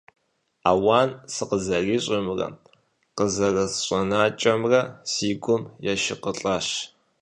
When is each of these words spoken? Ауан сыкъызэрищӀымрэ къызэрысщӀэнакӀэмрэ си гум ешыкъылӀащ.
Ауан 0.69 1.09
сыкъызэрищӀымрэ 1.33 2.47
къызэрысщӀэнакӀэмрэ 3.15 4.81
си 5.11 5.29
гум 5.41 5.63
ешыкъылӀащ. 5.91 6.67